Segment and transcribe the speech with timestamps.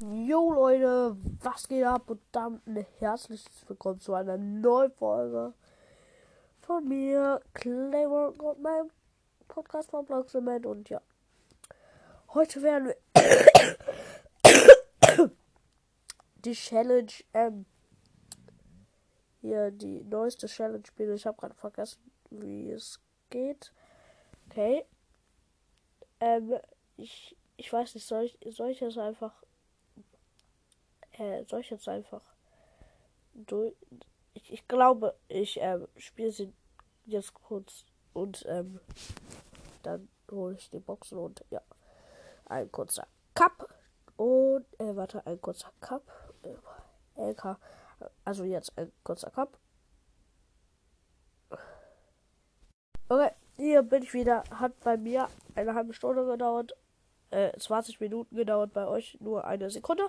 [0.00, 5.54] Jo Leute, was geht ab und damit ein herzliches Willkommen zu einer neuen Folge
[6.60, 8.92] von mir, Claymore und meinem
[9.48, 11.00] Podcast von Blog Cement und ja.
[12.32, 13.50] Heute werden wir
[16.44, 17.66] die Challenge, ähm,
[19.40, 21.16] hier die neueste Challenge spielen.
[21.16, 23.72] Ich habe gerade vergessen, wie es geht.
[24.48, 24.84] Okay.
[26.20, 26.54] Ähm,
[26.96, 29.42] ich, ich weiß nicht, soll ich, soll ich das einfach
[31.18, 32.22] äh, soll ich jetzt einfach
[33.34, 33.74] durch.
[34.34, 36.52] Ich, ich glaube, ich ähm, spiele sie
[37.06, 38.80] jetzt kurz und ähm,
[39.82, 41.62] dann hole ich die Boxen und ja.
[42.46, 43.68] Ein kurzer Cup
[44.16, 46.02] und äh, warte, ein kurzer Cup.
[46.42, 47.58] Äh, LK.
[48.24, 49.58] Also jetzt ein kurzer Cup.
[53.08, 54.44] Okay, hier bin ich wieder.
[54.50, 56.74] Hat bei mir eine halbe Stunde gedauert.
[57.30, 60.08] Äh, 20 Minuten gedauert, bei euch nur eine Sekunde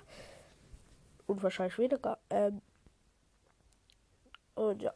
[1.29, 2.17] und wahrscheinlich weniger.
[2.29, 2.61] Ähm,
[4.55, 4.93] und ja.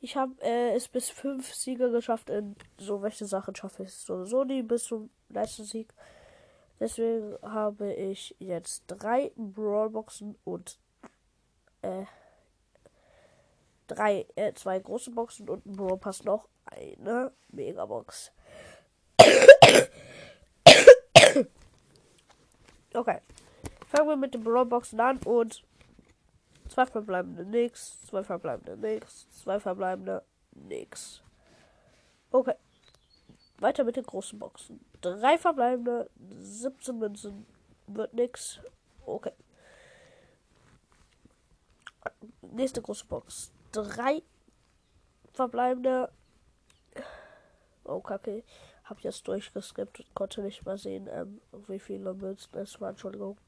[0.00, 2.30] Ich habe äh, es bis fünf Siege geschafft.
[2.30, 5.92] In so welche Sachen schaffe ich sowieso nie bis zum letzten Sieg.
[6.80, 10.78] Deswegen habe ich jetzt drei Brawlboxen und
[11.82, 12.04] äh,
[13.86, 18.32] drei, äh, zwei große Boxen und ein Brawl Pass noch eine Megabox.
[22.94, 23.20] okay.
[23.96, 25.64] Fangen wir mit den Brawlboxen an und
[26.68, 31.22] zwei verbleibende nix, zwei verbleibende nix, zwei verbleibende nix.
[32.30, 32.56] Okay.
[33.58, 34.84] Weiter mit den großen Boxen.
[35.00, 37.46] Drei verbleibende, 17 Münzen
[37.86, 38.60] wird nix.
[39.06, 39.32] Okay.
[42.42, 43.50] Nächste große Box.
[43.72, 44.22] Drei
[45.32, 46.12] verbleibende.
[47.84, 48.44] Oh, kacke.
[48.84, 52.90] Hab jetzt durchgeskippt und konnte nicht mal sehen, ähm, wie viele Münzen es waren.
[52.90, 53.38] Entschuldigung.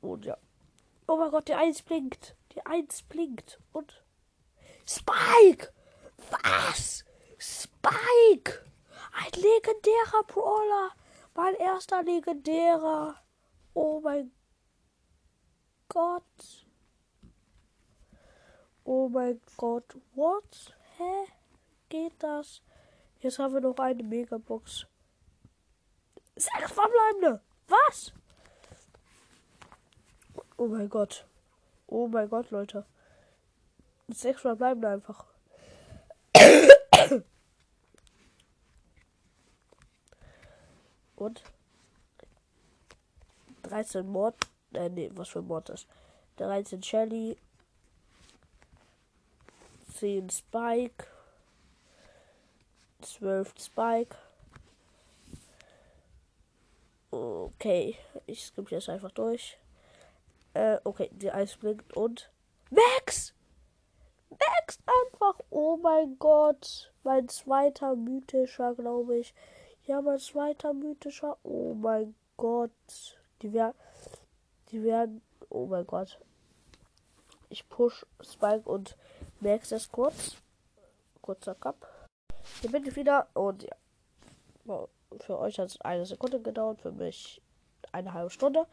[0.00, 0.36] Und ja.
[1.06, 2.36] Oh mein Gott, der Eins blinkt.
[2.54, 3.60] Der Eins blinkt.
[3.72, 4.04] Und.
[4.86, 5.72] Spike!
[6.30, 7.04] Was?
[7.38, 8.64] Spike!
[9.12, 10.90] Ein legendärer Brawler.
[11.34, 13.20] Mein erster legendärer.
[13.74, 14.32] Oh mein
[15.88, 16.66] Gott.
[18.84, 19.96] Oh mein Gott.
[20.14, 20.76] What?
[20.96, 21.26] Hä?
[21.88, 22.62] Geht das?
[23.20, 24.86] Jetzt haben wir noch eine Megabox.
[26.36, 27.42] Sechs verbleibende.
[27.68, 28.12] Was?
[30.60, 31.24] Oh mein Gott.
[31.86, 32.84] Oh mein Gott, Leute.
[34.08, 35.24] Sechsmal bleiben einfach.
[41.16, 41.42] Und
[43.62, 44.36] 13 Mord.
[44.74, 45.86] Äh, nee, was für Mord ist.
[46.36, 47.38] 13 Shelly.
[49.94, 51.06] 10 Spike.
[53.00, 54.14] 12 Spike.
[57.10, 57.96] Okay,
[58.26, 59.56] ich skippe jetzt einfach durch.
[60.54, 62.30] Äh, okay, die Eis blinkt und.
[62.70, 63.34] Max!
[64.30, 65.40] Max einfach!
[65.50, 66.92] Oh mein Gott!
[67.02, 69.34] Mein zweiter mythischer, glaube ich.
[69.86, 71.36] Ja, mein zweiter mythischer.
[71.42, 72.70] Oh mein Gott.
[73.42, 73.76] Die werden.
[74.70, 75.22] Die werden.
[75.48, 76.18] Oh mein Gott.
[77.48, 78.96] Ich push Spike und
[79.40, 80.36] Max das kurz.
[81.22, 81.86] Kurzer Cup.
[82.60, 84.86] Hier bin ich wieder und ja.
[85.18, 87.42] Für euch hat es eine Sekunde gedauert, für mich
[87.90, 88.66] eine halbe Stunde.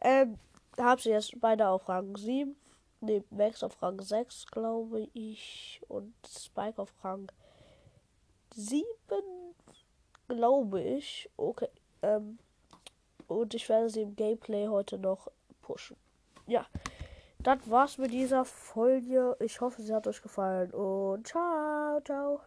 [0.00, 0.38] Ähm,
[0.78, 2.56] habe sie jetzt beide auf Rang 7.
[3.00, 5.80] Ne, Max auf Rang 6, glaube ich.
[5.88, 7.30] Und Spike auf Rang
[8.54, 8.84] 7,
[10.28, 11.30] glaube ich.
[11.36, 11.68] Okay.
[12.02, 12.38] Ähm,
[13.28, 15.30] und ich werde sie im Gameplay heute noch
[15.62, 15.96] pushen.
[16.46, 16.66] Ja.
[17.38, 19.36] Das war's mit dieser Folge.
[19.38, 20.70] Ich hoffe, sie hat euch gefallen.
[20.70, 22.40] Und ciao, ciao.